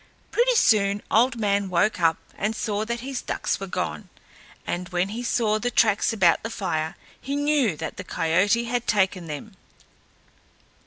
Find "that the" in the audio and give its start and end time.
7.77-8.03